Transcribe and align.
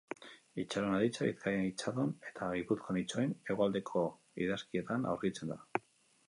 Itxaron 0.61 0.93
aditza, 0.99 1.27
Bizkaian 1.27 1.67
itxadon 1.67 2.13
eta 2.29 2.47
Gipuzkoan 2.61 2.99
itxoin, 3.03 3.37
Hegoaldeko 3.51 4.03
idazkietan 4.47 5.07
aurkitzen 5.13 5.55
da. 5.55 5.61